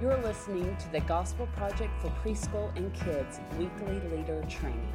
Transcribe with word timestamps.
You're 0.00 0.16
listening 0.22 0.74
to 0.78 0.92
the 0.92 1.00
Gospel 1.00 1.46
Project 1.54 1.90
for 2.00 2.08
Preschool 2.24 2.74
and 2.74 2.90
Kids 2.94 3.38
weekly 3.58 4.00
leader 4.08 4.42
training. 4.48 4.90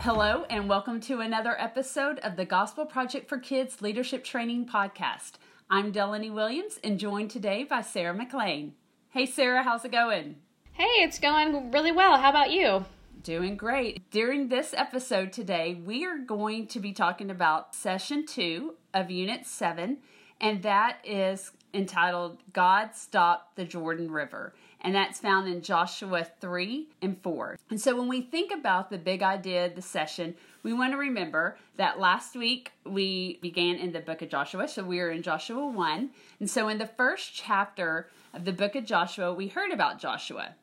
Hello, 0.00 0.44
and 0.50 0.68
welcome 0.68 1.00
to 1.00 1.20
another 1.20 1.58
episode 1.58 2.18
of 2.18 2.36
the 2.36 2.44
Gospel 2.44 2.84
Project 2.84 3.26
for 3.26 3.38
Kids 3.38 3.80
Leadership 3.80 4.22
Training 4.22 4.66
Podcast. 4.66 5.36
I'm 5.70 5.92
Delaney 5.92 6.28
Williams 6.28 6.78
and 6.84 6.98
joined 6.98 7.30
today 7.30 7.64
by 7.64 7.80
Sarah 7.80 8.12
McLean. 8.12 8.74
Hey, 9.08 9.24
Sarah, 9.24 9.62
how's 9.62 9.86
it 9.86 9.92
going? 9.92 10.36
Hey, 10.72 10.84
it's 10.98 11.18
going 11.18 11.70
really 11.70 11.92
well. 11.92 12.18
How 12.18 12.28
about 12.28 12.50
you? 12.50 12.84
Doing 13.22 13.56
great. 13.56 14.10
During 14.10 14.48
this 14.48 14.74
episode 14.76 15.32
today, 15.32 15.80
we 15.82 16.04
are 16.04 16.18
going 16.18 16.66
to 16.66 16.80
be 16.80 16.92
talking 16.92 17.30
about 17.30 17.74
session 17.74 18.26
two 18.26 18.74
of 18.92 19.10
Unit 19.10 19.46
7, 19.46 19.96
and 20.38 20.62
that 20.62 20.98
is 21.02 21.52
entitled 21.74 22.38
God 22.52 22.94
Stopped 22.94 23.56
the 23.56 23.64
Jordan 23.64 24.10
River. 24.10 24.54
And 24.80 24.94
that's 24.94 25.18
found 25.18 25.48
in 25.48 25.60
Joshua 25.60 26.26
3 26.40 26.88
and 27.02 27.20
4. 27.20 27.58
And 27.70 27.80
so 27.80 27.96
when 27.96 28.06
we 28.06 28.20
think 28.20 28.52
about 28.52 28.90
the 28.90 28.98
big 28.98 29.22
idea 29.22 29.66
of 29.66 29.74
the 29.74 29.82
session, 29.82 30.36
we 30.62 30.72
want 30.72 30.92
to 30.92 30.98
remember 30.98 31.56
that 31.76 31.98
last 31.98 32.36
week 32.36 32.72
we 32.84 33.38
began 33.42 33.76
in 33.76 33.92
the 33.92 34.00
book 34.00 34.22
of 34.22 34.28
Joshua. 34.28 34.68
So 34.68 34.84
we 34.84 35.00
are 35.00 35.10
in 35.10 35.22
Joshua 35.22 35.66
1. 35.66 36.10
And 36.38 36.48
so 36.48 36.68
in 36.68 36.78
the 36.78 36.86
first 36.86 37.34
chapter 37.34 38.08
of 38.32 38.44
the 38.44 38.52
book 38.52 38.76
of 38.76 38.84
Joshua, 38.84 39.34
we 39.34 39.48
heard 39.48 39.72
about 39.72 39.98
Joshua, 39.98 40.54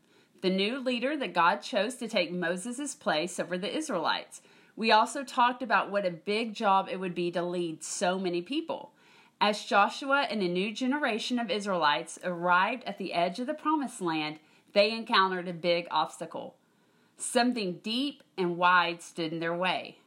the 0.41 0.49
new 0.49 0.80
leader 0.80 1.18
that 1.18 1.34
God 1.34 1.58
chose 1.58 1.96
to 1.96 2.08
take 2.08 2.32
Moses' 2.32 2.96
place 2.96 3.38
over 3.40 3.58
the 3.58 3.76
Israelites. 3.76 4.41
We 4.77 4.91
also 4.91 5.24
talked 5.24 5.62
about 5.62 5.91
what 5.91 6.05
a 6.05 6.12
big 6.12 6.54
job 6.54 6.87
it 6.90 6.99
would 6.99 7.15
be 7.15 7.32
to 7.32 7.41
lead 7.41 7.84
so 7.84 8.20
many 8.20 8.41
people. 8.41 8.91
As 9.41 9.66
Joshua 9.66 10.28
and 10.30 10.41
a 10.41 10.48
new 10.48 10.72
generation 10.72 11.40
of 11.40 11.52
Israelites 11.52 12.18
arrived 12.24 12.84
at 12.86 12.98
the 12.98 13.14
edge 13.14 13.40
of 13.40 13.48
the 13.48 13.54
promised 13.54 14.02
land, 14.02 14.40
they 14.74 14.92
encountered 14.92 15.48
a 15.48 15.54
big 15.54 15.88
obstacle. 15.92 16.55
Something 17.18 17.80
deep 17.84 18.24
and 18.38 18.58
wide 18.58 19.02
stood 19.02 19.34
in 19.34 19.40
their 19.40 19.55
way. 19.55 20.00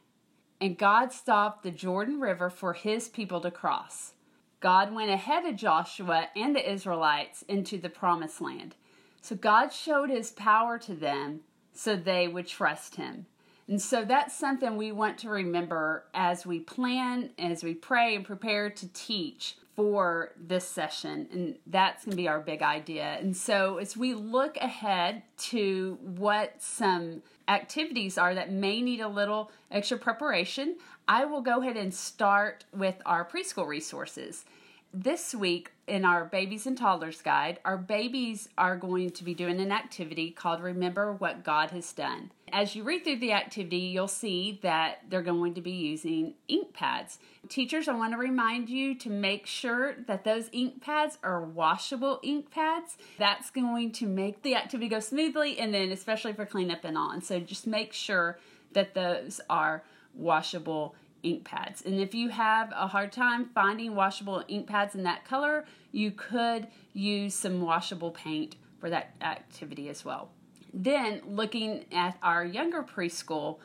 And 0.61 0.77
God 0.77 1.13
stopped 1.13 1.63
the 1.63 1.71
Jordan 1.71 2.19
River 2.19 2.49
for 2.49 2.73
his 2.73 3.07
people 3.07 3.39
to 3.41 3.51
cross. 3.51 4.13
God 4.59 4.93
went 4.93 5.09
ahead 5.09 5.45
of 5.45 5.55
Joshua 5.55 6.27
and 6.35 6.55
the 6.55 6.71
Israelites 6.71 7.43
into 7.47 7.77
the 7.77 7.89
promised 7.89 8.41
land. 8.41 8.75
So 9.21 9.35
God 9.35 9.69
showed 9.69 10.09
his 10.09 10.31
power 10.31 10.77
to 10.79 10.93
them 10.93 11.41
so 11.71 11.95
they 11.95 12.27
would 12.27 12.47
trust 12.47 12.95
him. 12.95 13.25
And 13.69 13.79
so 13.79 14.03
that's 14.03 14.35
something 14.35 14.75
we 14.75 14.91
want 14.91 15.19
to 15.19 15.29
remember 15.29 16.05
as 16.15 16.43
we 16.43 16.59
plan, 16.59 17.29
as 17.37 17.63
we 17.63 17.75
pray 17.75 18.15
and 18.15 18.25
prepare 18.25 18.71
to 18.71 18.87
teach 18.93 19.57
for 19.75 20.31
this 20.35 20.67
session. 20.67 21.27
And 21.31 21.55
that's 21.67 22.03
going 22.03 22.11
to 22.13 22.17
be 22.17 22.27
our 22.27 22.39
big 22.39 22.63
idea. 22.63 23.17
And 23.19 23.37
so 23.37 23.77
as 23.77 23.95
we 23.95 24.15
look 24.15 24.57
ahead 24.57 25.21
to 25.37 25.99
what 26.01 26.55
some 26.57 27.21
activities 27.47 28.17
are 28.17 28.33
that 28.33 28.51
may 28.51 28.81
need 28.81 29.01
a 29.01 29.07
little 29.07 29.51
extra 29.69 29.99
preparation, 29.99 30.77
I 31.07 31.25
will 31.25 31.41
go 31.41 31.61
ahead 31.61 31.77
and 31.77 31.93
start 31.93 32.65
with 32.75 32.95
our 33.05 33.23
preschool 33.23 33.67
resources 33.67 34.45
this 34.93 35.35
week 35.35 35.71
in 35.87 36.03
our 36.03 36.25
babies 36.25 36.65
and 36.65 36.77
toddlers 36.77 37.21
guide, 37.21 37.59
our 37.63 37.77
babies 37.77 38.49
are 38.57 38.75
going 38.75 39.11
to 39.11 39.23
be 39.23 39.33
doing 39.33 39.59
an 39.59 39.71
activity 39.71 40.31
called 40.31 40.61
Remember 40.61 41.13
What 41.13 41.43
God 41.43 41.71
Has 41.71 41.91
Done. 41.93 42.31
As 42.51 42.75
you 42.75 42.83
read 42.83 43.03
through 43.03 43.17
the 43.17 43.33
activity, 43.33 43.77
you'll 43.77 44.07
see 44.07 44.59
that 44.63 45.01
they're 45.07 45.21
going 45.21 45.53
to 45.53 45.61
be 45.61 45.71
using 45.71 46.33
ink 46.47 46.73
pads. 46.73 47.19
Teachers, 47.47 47.87
I 47.87 47.93
want 47.93 48.13
to 48.13 48.17
remind 48.17 48.69
you 48.69 48.95
to 48.95 49.09
make 49.09 49.45
sure 49.45 49.95
that 50.07 50.23
those 50.23 50.49
ink 50.51 50.81
pads 50.81 51.19
are 51.23 51.41
washable 51.41 52.19
ink 52.23 52.49
pads. 52.49 52.97
That's 53.19 53.51
going 53.51 53.91
to 53.93 54.07
make 54.07 54.41
the 54.41 54.55
activity 54.55 54.89
go 54.89 54.99
smoothly 54.99 55.59
and 55.59 55.73
then 55.73 55.91
especially 55.91 56.33
for 56.33 56.45
cleanup 56.45 56.83
and 56.83 56.97
on. 56.97 57.21
So 57.21 57.39
just 57.39 57.67
make 57.67 57.93
sure 57.93 58.39
that 58.73 58.95
those 58.95 59.39
are 59.49 59.83
washable 60.15 60.95
ink 61.23 61.43
pads. 61.45 61.81
And 61.81 61.99
if 61.99 62.13
you 62.13 62.29
have 62.29 62.71
a 62.75 62.87
hard 62.87 63.11
time 63.11 63.49
finding 63.53 63.95
washable 63.95 64.43
ink 64.47 64.67
pads 64.67 64.95
in 64.95 65.03
that 65.03 65.25
color, 65.25 65.65
you 65.91 66.11
could 66.11 66.67
use 66.93 67.33
some 67.33 67.61
washable 67.61 68.11
paint 68.11 68.55
for 68.79 68.89
that 68.89 69.11
activity 69.21 69.89
as 69.89 70.05
well. 70.05 70.29
Then, 70.73 71.21
looking 71.25 71.85
at 71.91 72.17
our 72.21 72.45
younger 72.45 72.83
preschool 72.83 73.57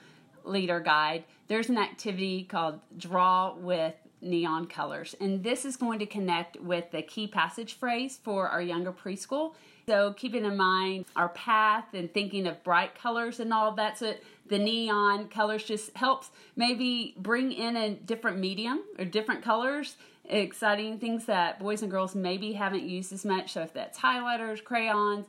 leader 0.45 0.81
guide, 0.81 1.25
there's 1.49 1.69
an 1.69 1.79
activity 1.79 2.45
called 2.45 2.81
Draw 2.97 3.57
with 3.57 3.95
Neon 4.23 4.67
Colors. 4.67 5.15
And 5.21 5.45
this 5.45 5.65
is 5.65 5.77
going 5.77 5.99
to 5.99 6.07
connect 6.07 6.59
with 6.61 6.91
the 6.91 7.03
key 7.03 7.27
passage 7.27 7.75
phrase 7.75 8.19
for 8.23 8.49
our 8.49 8.63
younger 8.63 8.93
preschool. 8.93 9.55
So, 9.87 10.15
keeping 10.15 10.47
in 10.47 10.57
mind 10.57 11.05
our 11.15 11.29
path 11.29 11.85
and 11.93 12.13
thinking 12.13 12.47
of 12.47 12.63
bright 12.65 12.95
colors 12.95 13.39
and 13.39 13.53
all 13.53 13.73
that. 13.73 13.99
So, 13.99 14.15
the 14.47 14.59
neon 14.59 15.29
colors 15.29 15.65
just 15.65 15.97
helps 15.97 16.31
maybe 16.57 17.15
bring 17.17 17.53
in 17.53 17.77
a 17.77 17.95
different 17.95 18.39
medium 18.39 18.83
or 18.99 19.05
different 19.05 19.43
colors. 19.43 19.97
Exciting 20.27 20.99
things 20.99 21.27
that 21.27 21.59
boys 21.59 21.83
and 21.83 21.91
girls 21.91 22.15
maybe 22.15 22.53
haven't 22.53 22.83
used 22.83 23.13
as 23.13 23.25
much. 23.25 23.53
So 23.53 23.63
if 23.63 23.73
that's 23.73 23.99
highlighters 23.99 24.63
crayons 24.63 25.27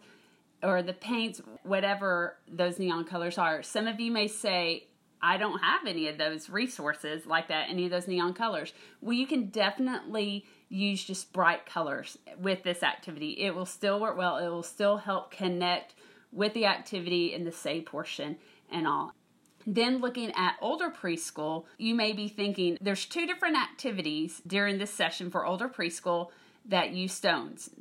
or 0.64 0.82
the 0.82 0.94
paints 0.94 1.42
whatever 1.64 2.38
those 2.50 2.80
neon 2.80 3.06
colors 3.06 3.38
are. 3.38 3.62
Some 3.62 3.88
of 3.88 4.00
you 4.00 4.12
may 4.12 4.28
say 4.28 4.88
I 5.22 5.38
don't 5.38 5.60
have 5.60 5.88
any 5.88 6.08
of 6.08 6.18
those 6.18 6.50
resources 6.50 7.26
like 7.26 7.48
that, 7.48 7.70
any 7.70 7.86
of 7.86 7.92
those 7.92 8.08
neon 8.08 8.34
colors. 8.34 8.74
Well, 9.02 9.14
you 9.14 9.28
can 9.28 9.48
definitely 9.48 10.46
use 10.70 11.04
just 11.04 11.34
bright 11.34 11.66
colors 11.66 12.18
with 12.40 12.64
this 12.64 12.84
activity. 12.84 13.32
It 13.32 13.56
will 13.56 13.66
still 13.66 14.00
work 14.00 14.18
well, 14.18 14.38
it 14.38 14.50
will 14.50 14.64
still 14.64 14.98
help 14.98 15.32
connect 15.32 15.94
with 16.32 16.54
the 16.54 16.66
activity 16.66 17.34
in 17.34 17.44
the 17.44 17.52
say 17.52 17.82
portion 17.82 18.38
and 18.72 18.88
all. 18.88 19.14
Then, 19.68 20.00
looking 20.00 20.32
at 20.36 20.58
older 20.62 20.92
preschool, 20.92 21.66
you 21.78 21.96
may 21.96 22.14
be 22.14 22.28
thinking 22.28 22.78
there's 22.80 23.06
two 23.06 23.26
different 23.26 23.58
activities 23.58 24.42
during 24.46 24.78
this 24.78 24.94
session 24.94 25.32
for 25.32 25.46
older 25.46 25.68
preschool 25.68 26.30
that 26.68 26.92
use 26.92 27.14
stones 27.14 27.72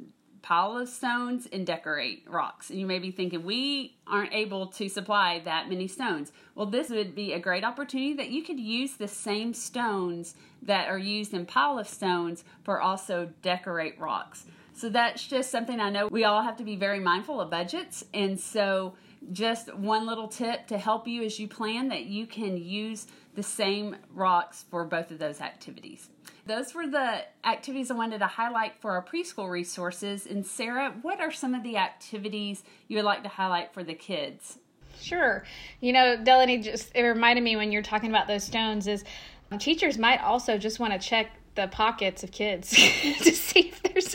pile 0.44 0.76
of 0.76 0.86
stones 0.90 1.48
and 1.50 1.66
decorate 1.66 2.22
rocks. 2.28 2.68
And 2.68 2.78
you 2.78 2.84
may 2.84 2.98
be 2.98 3.10
thinking, 3.10 3.44
we 3.44 3.96
aren't 4.06 4.34
able 4.34 4.66
to 4.66 4.90
supply 4.90 5.40
that 5.46 5.70
many 5.70 5.88
stones. 5.88 6.32
Well, 6.54 6.66
this 6.66 6.90
would 6.90 7.14
be 7.14 7.32
a 7.32 7.38
great 7.38 7.64
opportunity 7.64 8.12
that 8.12 8.28
you 8.28 8.42
could 8.42 8.60
use 8.60 8.92
the 8.92 9.08
same 9.08 9.54
stones 9.54 10.34
that 10.60 10.88
are 10.88 10.98
used 10.98 11.32
in 11.32 11.46
pile 11.46 11.78
of 11.78 11.88
stones 11.88 12.44
for 12.62 12.78
also 12.78 13.30
decorate 13.40 13.98
rocks. 13.98 14.44
So 14.74 14.90
that's 14.90 15.26
just 15.26 15.50
something 15.50 15.80
I 15.80 15.88
know 15.88 16.08
we 16.08 16.24
all 16.24 16.42
have 16.42 16.58
to 16.58 16.64
be 16.64 16.76
very 16.76 17.00
mindful 17.00 17.40
of 17.40 17.48
budgets. 17.48 18.04
And 18.12 18.38
so 18.38 18.96
just 19.32 19.74
one 19.74 20.06
little 20.06 20.28
tip 20.28 20.66
to 20.68 20.78
help 20.78 21.06
you 21.06 21.22
as 21.22 21.38
you 21.38 21.48
plan 21.48 21.88
that 21.88 22.04
you 22.04 22.26
can 22.26 22.56
use 22.56 23.06
the 23.34 23.42
same 23.42 23.96
rocks 24.12 24.64
for 24.70 24.84
both 24.84 25.10
of 25.10 25.18
those 25.18 25.40
activities. 25.40 26.08
Those 26.46 26.74
were 26.74 26.86
the 26.86 27.22
activities 27.44 27.90
I 27.90 27.94
wanted 27.94 28.18
to 28.18 28.26
highlight 28.26 28.80
for 28.80 28.92
our 28.92 29.04
preschool 29.04 29.48
resources. 29.48 30.26
And 30.26 30.44
Sarah, 30.44 30.94
what 31.02 31.20
are 31.20 31.32
some 31.32 31.54
of 31.54 31.62
the 31.62 31.76
activities 31.76 32.62
you 32.86 32.96
would 32.96 33.04
like 33.04 33.22
to 33.22 33.28
highlight 33.28 33.72
for 33.72 33.82
the 33.82 33.94
kids? 33.94 34.58
Sure. 35.00 35.44
You 35.80 35.92
know, 35.92 36.16
Delaney 36.16 36.58
just 36.58 36.92
it 36.94 37.02
reminded 37.02 37.42
me 37.42 37.56
when 37.56 37.72
you're 37.72 37.82
talking 37.82 38.10
about 38.10 38.28
those 38.28 38.44
stones 38.44 38.86
is 38.86 39.04
um, 39.50 39.58
teachers 39.58 39.98
might 39.98 40.22
also 40.22 40.58
just 40.58 40.78
want 40.78 40.92
to 40.92 40.98
check 40.98 41.30
the 41.54 41.68
pockets 41.68 42.22
of 42.22 42.30
kids 42.30 42.70
to 43.22 43.32
see 43.32 43.68
if 43.68 43.82
there's 43.82 44.14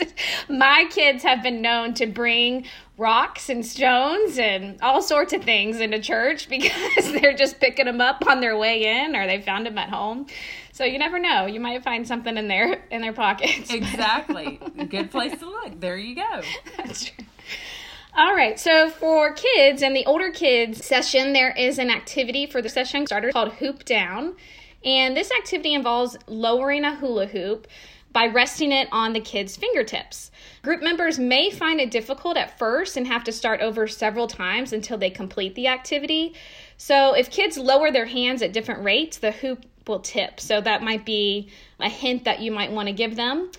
my 0.50 0.86
kids 0.90 1.22
have 1.22 1.42
been 1.42 1.62
known 1.62 1.94
to 1.94 2.06
bring 2.06 2.66
rocks 2.98 3.48
and 3.48 3.64
stones 3.64 4.38
and 4.38 4.80
all 4.82 5.00
sorts 5.00 5.32
of 5.32 5.42
things 5.42 5.80
into 5.80 5.98
church 6.00 6.48
because 6.50 7.12
they're 7.12 7.34
just 7.34 7.60
picking 7.60 7.86
them 7.86 8.00
up 8.00 8.26
on 8.26 8.40
their 8.40 8.56
way 8.56 8.84
in 8.84 9.16
or 9.16 9.26
they 9.26 9.40
found 9.40 9.66
them 9.66 9.78
at 9.78 9.88
home. 9.88 10.26
So 10.72 10.84
you 10.84 10.98
never 10.98 11.18
know. 11.18 11.46
You 11.46 11.60
might 11.60 11.82
find 11.82 12.06
something 12.06 12.36
in 12.36 12.48
their 12.48 12.84
in 12.90 13.02
their 13.02 13.12
pockets. 13.12 13.72
Exactly. 13.80 14.60
Good 14.88 15.10
place 15.10 15.38
to 15.38 15.46
look. 15.46 15.80
There 15.80 15.96
you 15.96 16.14
go. 16.16 16.42
That's 16.76 17.04
true. 17.04 17.24
All 18.16 18.34
right, 18.34 18.58
so 18.58 18.90
for 18.90 19.32
kids 19.32 19.82
and 19.82 19.94
the 19.94 20.04
older 20.04 20.30
kids 20.30 20.84
session, 20.84 21.32
there 21.32 21.52
is 21.56 21.78
an 21.78 21.90
activity 21.90 22.44
for 22.44 22.60
the 22.60 22.68
session 22.68 23.06
starter 23.06 23.30
called 23.30 23.52
Hoop 23.54 23.84
Down. 23.84 24.34
And 24.84 25.16
this 25.16 25.30
activity 25.30 25.74
involves 25.74 26.16
lowering 26.26 26.84
a 26.84 26.96
hula 26.96 27.26
hoop 27.26 27.68
by 28.12 28.26
resting 28.26 28.72
it 28.72 28.88
on 28.90 29.12
the 29.12 29.20
kid's 29.20 29.56
fingertips. 29.56 30.30
Group 30.62 30.82
members 30.82 31.18
may 31.18 31.50
find 31.50 31.80
it 31.80 31.90
difficult 31.90 32.36
at 32.36 32.58
first 32.58 32.96
and 32.96 33.06
have 33.06 33.24
to 33.24 33.32
start 33.32 33.60
over 33.60 33.86
several 33.86 34.26
times 34.26 34.72
until 34.72 34.98
they 34.98 35.10
complete 35.10 35.54
the 35.54 35.68
activity. 35.68 36.34
So, 36.76 37.14
if 37.14 37.30
kids 37.30 37.56
lower 37.56 37.90
their 37.90 38.06
hands 38.06 38.42
at 38.42 38.52
different 38.52 38.84
rates, 38.84 39.18
the 39.18 39.30
hoop 39.30 39.64
will 39.86 40.00
tip. 40.00 40.40
So, 40.40 40.60
that 40.60 40.82
might 40.82 41.04
be 41.04 41.50
a 41.78 41.88
hint 41.88 42.24
that 42.24 42.40
you 42.40 42.50
might 42.50 42.72
want 42.72 42.88
to 42.88 42.92
give 42.92 43.16
them. 43.16 43.50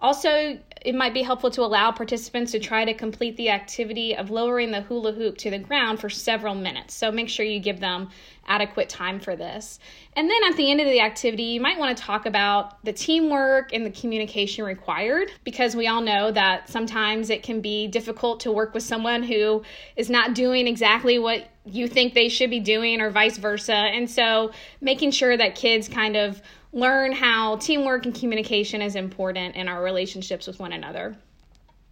Also, 0.00 0.58
it 0.82 0.94
might 0.94 1.12
be 1.12 1.22
helpful 1.22 1.50
to 1.50 1.62
allow 1.62 1.90
participants 1.90 2.52
to 2.52 2.60
try 2.60 2.84
to 2.84 2.94
complete 2.94 3.36
the 3.36 3.50
activity 3.50 4.14
of 4.14 4.30
lowering 4.30 4.70
the 4.70 4.82
hula 4.82 5.12
hoop 5.12 5.36
to 5.38 5.50
the 5.50 5.58
ground 5.58 5.98
for 5.98 6.08
several 6.08 6.54
minutes. 6.54 6.94
So 6.94 7.10
make 7.10 7.28
sure 7.28 7.44
you 7.44 7.58
give 7.58 7.80
them 7.80 8.10
adequate 8.46 8.88
time 8.88 9.18
for 9.18 9.34
this. 9.34 9.80
And 10.14 10.30
then 10.30 10.44
at 10.48 10.56
the 10.56 10.70
end 10.70 10.80
of 10.80 10.86
the 10.86 11.00
activity, 11.00 11.42
you 11.42 11.60
might 11.60 11.78
want 11.78 11.96
to 11.96 12.02
talk 12.02 12.26
about 12.26 12.82
the 12.84 12.92
teamwork 12.92 13.72
and 13.72 13.84
the 13.84 13.90
communication 13.90 14.64
required 14.64 15.30
because 15.44 15.74
we 15.74 15.88
all 15.88 16.00
know 16.00 16.30
that 16.30 16.68
sometimes 16.68 17.28
it 17.28 17.42
can 17.42 17.60
be 17.60 17.88
difficult 17.88 18.40
to 18.40 18.52
work 18.52 18.74
with 18.74 18.84
someone 18.84 19.22
who 19.22 19.62
is 19.96 20.08
not 20.08 20.34
doing 20.34 20.66
exactly 20.66 21.18
what 21.18 21.48
you 21.64 21.88
think 21.88 22.14
they 22.14 22.28
should 22.28 22.50
be 22.50 22.60
doing 22.60 23.00
or 23.00 23.10
vice 23.10 23.36
versa. 23.36 23.74
And 23.74 24.08
so 24.08 24.52
making 24.80 25.10
sure 25.10 25.36
that 25.36 25.54
kids 25.54 25.88
kind 25.88 26.16
of 26.16 26.40
learn 26.72 27.12
how 27.12 27.56
teamwork 27.56 28.06
and 28.06 28.14
communication 28.14 28.82
is 28.82 28.94
important 28.94 29.56
in 29.56 29.68
our 29.68 29.82
relationships 29.82 30.46
with 30.46 30.58
one 30.58 30.72
another. 30.72 31.16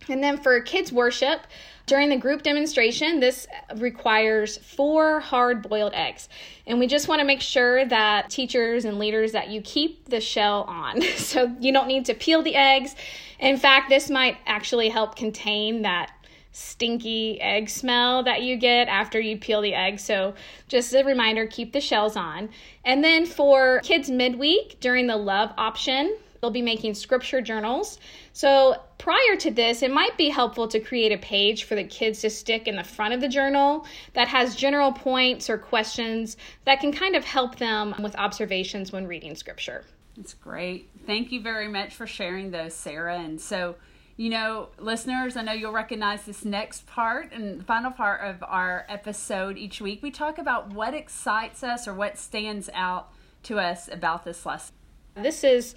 And 0.09 0.23
then 0.23 0.39
for 0.39 0.61
kids' 0.61 0.93
worship, 0.93 1.41
during 1.87 2.09
the 2.11 2.17
group 2.17 2.43
demonstration, 2.43 3.19
this 3.21 3.47
requires 3.77 4.59
four 4.59 5.21
hard 5.21 5.69
boiled 5.69 5.95
eggs. 5.95 6.29
And 6.67 6.79
we 6.79 6.87
just 6.87 7.09
want 7.09 7.21
to 7.21 7.25
make 7.25 7.41
sure 7.41 7.85
that 7.87 8.31
teachers 8.31 8.85
and 8.85 8.99
leaders 8.99 9.33
that 9.33 9.49
you 9.49 9.61
keep 9.63 10.09
the 10.09 10.21
shell 10.21 10.65
on. 10.69 11.03
So 11.17 11.55
you 11.61 11.73
don't 11.73 11.89
need 11.89 12.05
to 12.07 12.15
peel 12.15 12.43
the 12.43 12.55
eggs. 12.55 12.95
In 13.41 13.57
fact, 13.57 13.89
this 13.89 14.11
might 14.11 14.39
actually 14.47 14.89
help 14.89 15.17
contain 15.17 15.83
that 15.83 16.13
stinky 16.57 17.39
egg 17.43 17.69
smell 17.69 18.23
that 18.23 18.41
you 18.41 18.57
get 18.57 18.89
after 18.89 19.21
you 19.21 19.37
peel 19.37 19.61
the 19.61 19.75
egg. 19.75 20.01
So, 20.01 20.35
just 20.69 20.95
a 20.95 21.05
reminder 21.05 21.47
keep 21.47 21.75
the 21.75 21.83
shells 21.83 22.17
on. 22.17 22.49
And 22.83 23.05
then 23.05 23.27
for 23.27 23.81
kids 23.81 24.09
midweek 24.09 24.81
during 24.81 25.07
the 25.07 25.19
love 25.19 25.53
option, 25.59 26.17
they'll 26.41 26.51
be 26.51 26.63
making 26.63 26.95
scripture 26.95 27.43
journals. 27.43 27.99
So, 28.33 28.81
prior 28.97 29.37
to 29.41 29.51
this, 29.51 29.83
it 29.83 29.93
might 29.93 30.17
be 30.17 30.31
helpful 30.31 30.67
to 30.69 30.81
create 30.81 31.13
a 31.13 31.19
page 31.19 31.65
for 31.65 31.75
the 31.75 31.85
kids 31.85 32.23
to 32.23 32.31
stick 32.31 32.67
in 32.67 32.77
the 32.77 32.85
front 32.85 33.13
of 33.13 33.21
the 33.21 33.29
journal 33.29 33.87
that 34.15 34.29
has 34.29 34.57
general 34.57 34.93
points 34.93 35.51
or 35.51 35.59
questions 35.59 36.39
that 36.65 36.81
can 36.81 36.91
kind 36.91 37.17
of 37.17 37.25
help 37.25 37.57
them 37.57 37.95
with 38.03 38.17
observations 38.17 38.93
when 38.93 39.07
reading 39.07 39.35
scripture. 39.35 39.85
That's 40.17 40.33
great. 40.33 40.89
Thank 41.05 41.33
you 41.33 41.43
very 41.43 41.69
much 41.69 41.95
for 41.95 42.07
sharing 42.07 42.51
those, 42.51 42.73
Sarah. 42.73 43.19
And 43.19 43.39
so, 43.39 43.75
you 44.17 44.31
know, 44.31 44.69
listeners, 44.79 45.37
I 45.37 45.43
know 45.43 45.53
you'll 45.53 45.73
recognize 45.73 46.25
this 46.25 46.45
next 46.45 46.87
part 46.87 47.33
and 47.33 47.65
final 47.67 47.91
part 47.91 48.23
of 48.23 48.43
our 48.43 48.87
episode 48.89 49.59
each 49.59 49.81
week. 49.81 50.03
We 50.03 50.11
talk 50.11 50.39
about 50.39 50.73
what 50.73 50.95
excites 50.95 51.63
us 51.63 51.87
or 51.87 51.93
what 51.93 52.17
stands 52.17 52.71
out 52.73 53.13
to 53.45 53.59
us 53.59 53.89
about 53.93 54.25
this 54.25 54.47
lesson. 54.47 54.75
This 55.17 55.45
is 55.45 55.75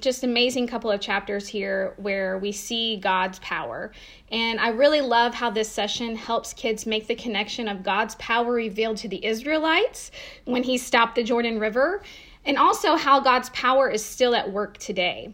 just 0.00 0.24
amazing 0.24 0.66
couple 0.66 0.90
of 0.90 1.00
chapters 1.00 1.46
here 1.48 1.94
where 1.96 2.38
we 2.38 2.52
see 2.52 2.96
God's 2.96 3.38
power. 3.40 3.92
And 4.30 4.60
I 4.60 4.68
really 4.68 5.00
love 5.00 5.34
how 5.34 5.50
this 5.50 5.68
session 5.68 6.16
helps 6.16 6.54
kids 6.54 6.86
make 6.86 7.06
the 7.06 7.14
connection 7.14 7.68
of 7.68 7.82
God's 7.82 8.14
power 8.16 8.52
revealed 8.52 8.96
to 8.98 9.08
the 9.08 9.24
Israelites 9.24 10.10
when 10.44 10.62
he 10.62 10.78
stopped 10.78 11.16
the 11.16 11.24
Jordan 11.24 11.58
River 11.58 12.02
and 12.44 12.56
also 12.56 12.96
how 12.96 13.20
God's 13.20 13.50
power 13.50 13.90
is 13.90 14.04
still 14.04 14.34
at 14.34 14.50
work 14.50 14.78
today. 14.78 15.32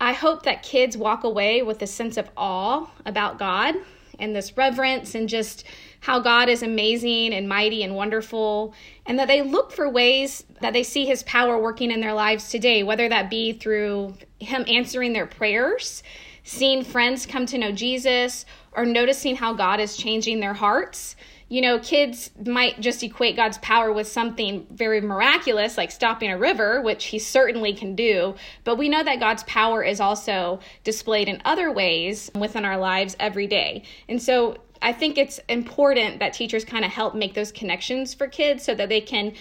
I 0.00 0.12
hope 0.12 0.42
that 0.42 0.62
kids 0.62 0.96
walk 0.96 1.24
away 1.24 1.62
with 1.62 1.80
a 1.82 1.86
sense 1.86 2.16
of 2.16 2.28
awe 2.36 2.90
about 3.06 3.38
God 3.38 3.76
and 4.18 4.34
this 4.34 4.56
reverence 4.56 5.14
and 5.14 5.28
just 5.28 5.64
how 6.00 6.20
God 6.20 6.48
is 6.48 6.62
amazing 6.62 7.32
and 7.32 7.48
mighty 7.48 7.82
and 7.82 7.96
wonderful, 7.96 8.74
and 9.06 9.18
that 9.18 9.28
they 9.28 9.42
look 9.42 9.72
for 9.72 9.88
ways 9.88 10.44
that 10.60 10.72
they 10.72 10.82
see 10.82 11.06
His 11.06 11.22
power 11.22 11.58
working 11.58 11.90
in 11.90 12.00
their 12.00 12.12
lives 12.12 12.50
today, 12.50 12.82
whether 12.82 13.08
that 13.08 13.30
be 13.30 13.52
through 13.52 14.14
Him 14.38 14.64
answering 14.68 15.14
their 15.14 15.26
prayers, 15.26 16.02
seeing 16.42 16.84
friends 16.84 17.24
come 17.24 17.46
to 17.46 17.58
know 17.58 17.72
Jesus, 17.72 18.44
or 18.72 18.84
noticing 18.84 19.36
how 19.36 19.54
God 19.54 19.80
is 19.80 19.96
changing 19.96 20.40
their 20.40 20.54
hearts 20.54 21.16
you 21.48 21.60
know, 21.60 21.78
kids 21.78 22.30
might 22.44 22.80
just 22.80 23.02
equate 23.02 23.36
God's 23.36 23.58
power 23.58 23.92
with 23.92 24.08
something 24.08 24.66
very 24.70 25.00
miraculous, 25.00 25.76
like 25.76 25.90
stopping 25.90 26.30
a 26.30 26.38
river, 26.38 26.80
which 26.80 27.06
he 27.06 27.18
certainly 27.18 27.74
can 27.74 27.94
do. 27.94 28.34
But 28.64 28.76
we 28.76 28.88
know 28.88 29.04
that 29.04 29.20
God's 29.20 29.44
power 29.44 29.82
is 29.82 30.00
also 30.00 30.60
displayed 30.84 31.28
in 31.28 31.42
other 31.44 31.70
ways 31.70 32.30
within 32.34 32.64
our 32.64 32.78
lives 32.78 33.14
every 33.20 33.46
day. 33.46 33.82
And 34.08 34.22
so 34.22 34.56
I 34.80 34.92
think 34.92 35.18
it's 35.18 35.38
important 35.48 36.18
that 36.20 36.32
teachers 36.32 36.64
kind 36.64 36.84
of 36.84 36.90
help 36.90 37.14
make 37.14 37.34
those 37.34 37.52
connections 37.52 38.14
for 38.14 38.26
kids 38.26 38.64
so 38.64 38.74
that 38.74 38.88
they 38.88 39.00
can, 39.00 39.34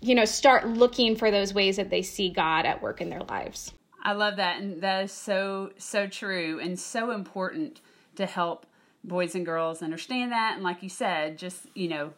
you 0.00 0.14
know, 0.14 0.24
start 0.24 0.68
looking 0.68 1.16
for 1.16 1.30
those 1.30 1.52
ways 1.52 1.76
that 1.76 1.90
they 1.90 2.02
see 2.02 2.30
God 2.30 2.64
at 2.64 2.80
work 2.80 3.00
in 3.00 3.10
their 3.10 3.22
lives. 3.22 3.72
I 4.02 4.12
love 4.12 4.36
that. 4.36 4.60
And 4.60 4.82
that 4.82 5.04
is 5.04 5.12
so, 5.12 5.70
so 5.76 6.06
true 6.06 6.58
and 6.60 6.78
so 6.78 7.10
important 7.10 7.80
to 8.16 8.26
help 8.26 8.66
boys 9.04 9.34
and 9.34 9.46
girls 9.46 9.82
understand 9.82 10.32
that. 10.32 10.54
And 10.54 10.62
like 10.62 10.82
you 10.82 10.88
said, 10.88 11.38
just, 11.38 11.66
you 11.74 11.88
know, 11.88 12.12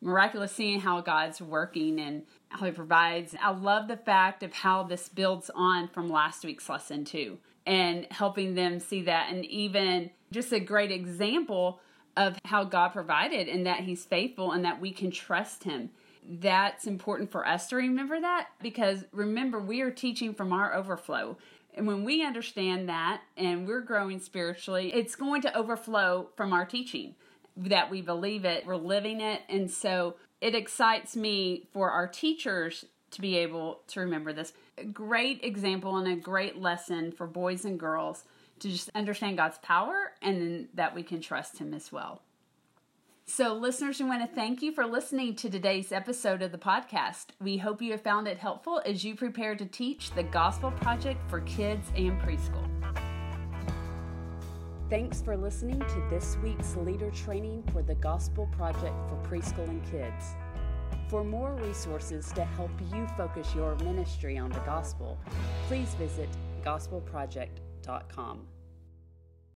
miraculous 0.00 0.52
seeing 0.52 0.80
how 0.80 1.00
God's 1.00 1.40
working 1.40 2.00
and 2.00 2.22
how 2.48 2.66
He 2.66 2.72
provides. 2.72 3.34
I 3.40 3.50
love 3.52 3.88
the 3.88 3.96
fact 3.96 4.42
of 4.42 4.52
how 4.52 4.82
this 4.82 5.08
builds 5.08 5.50
on 5.54 5.88
from 5.88 6.08
last 6.08 6.44
week's 6.44 6.68
lesson, 6.68 7.04
too, 7.04 7.38
and 7.66 8.06
helping 8.10 8.54
them 8.54 8.80
see 8.80 9.02
that. 9.02 9.32
And 9.32 9.44
even 9.46 10.10
just 10.30 10.52
a 10.52 10.60
great 10.60 10.90
example 10.90 11.80
of 12.16 12.36
how 12.44 12.64
God 12.64 12.88
provided 12.88 13.48
and 13.48 13.66
that 13.66 13.80
He's 13.80 14.04
faithful 14.04 14.52
and 14.52 14.64
that 14.64 14.80
we 14.80 14.90
can 14.90 15.10
trust 15.10 15.64
Him. 15.64 15.90
That's 16.24 16.86
important 16.86 17.32
for 17.32 17.46
us 17.46 17.68
to 17.68 17.76
remember 17.76 18.20
that 18.20 18.48
because 18.62 19.04
remember, 19.12 19.58
we 19.58 19.80
are 19.80 19.90
teaching 19.90 20.34
from 20.34 20.52
our 20.52 20.74
overflow. 20.74 21.36
And 21.74 21.86
when 21.86 22.04
we 22.04 22.24
understand 22.24 22.88
that 22.88 23.22
and 23.36 23.66
we're 23.66 23.80
growing 23.80 24.20
spiritually, 24.20 24.92
it's 24.92 25.16
going 25.16 25.42
to 25.42 25.56
overflow 25.56 26.28
from 26.36 26.52
our 26.52 26.64
teaching 26.64 27.14
that 27.56 27.90
we 27.90 28.02
believe 28.02 28.44
it, 28.44 28.66
we're 28.66 28.76
living 28.76 29.20
it. 29.20 29.42
And 29.48 29.70
so 29.70 30.16
it 30.40 30.54
excites 30.54 31.16
me 31.16 31.68
for 31.72 31.90
our 31.90 32.06
teachers 32.06 32.84
to 33.12 33.20
be 33.20 33.36
able 33.38 33.82
to 33.88 34.00
remember 34.00 34.32
this. 34.32 34.52
A 34.78 34.84
great 34.84 35.44
example 35.44 35.96
and 35.96 36.08
a 36.08 36.16
great 36.16 36.58
lesson 36.58 37.12
for 37.12 37.26
boys 37.26 37.64
and 37.64 37.78
girls 37.78 38.24
to 38.60 38.68
just 38.68 38.90
understand 38.94 39.36
God's 39.36 39.58
power 39.58 40.12
and 40.22 40.68
that 40.74 40.94
we 40.94 41.02
can 41.02 41.20
trust 41.20 41.58
Him 41.58 41.74
as 41.74 41.92
well. 41.92 42.22
So, 43.24 43.54
listeners, 43.54 44.00
we 44.00 44.06
want 44.06 44.28
to 44.28 44.34
thank 44.34 44.62
you 44.62 44.72
for 44.72 44.84
listening 44.84 45.36
to 45.36 45.48
today's 45.48 45.92
episode 45.92 46.42
of 46.42 46.50
the 46.50 46.58
podcast. 46.58 47.26
We 47.40 47.56
hope 47.56 47.80
you 47.80 47.92
have 47.92 48.02
found 48.02 48.26
it 48.26 48.36
helpful 48.38 48.82
as 48.84 49.04
you 49.04 49.14
prepare 49.14 49.54
to 49.54 49.64
teach 49.64 50.10
the 50.10 50.24
Gospel 50.24 50.72
Project 50.72 51.20
for 51.30 51.40
kids 51.42 51.86
and 51.96 52.20
preschool. 52.20 52.68
Thanks 54.90 55.22
for 55.22 55.36
listening 55.36 55.78
to 55.78 56.06
this 56.10 56.36
week's 56.42 56.76
leader 56.76 57.10
training 57.10 57.62
for 57.72 57.82
the 57.82 57.94
Gospel 57.94 58.48
Project 58.56 58.94
for 59.08 59.16
preschool 59.26 59.68
and 59.68 59.82
kids. 59.90 60.34
For 61.08 61.22
more 61.22 61.54
resources 61.54 62.32
to 62.32 62.44
help 62.44 62.72
you 62.92 63.06
focus 63.16 63.54
your 63.54 63.76
ministry 63.76 64.36
on 64.36 64.50
the 64.50 64.60
gospel, 64.60 65.16
please 65.68 65.94
visit 65.94 66.28
gospelproject.com. 66.64 68.46